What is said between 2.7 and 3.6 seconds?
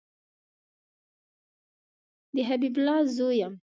الله زوی یم